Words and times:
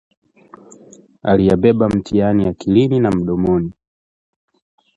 Aliyabeba 1.23 1.89
mtihani, 1.89 2.47
akilini 2.47 2.99
na 2.99 3.11
mdomoni 3.11 3.73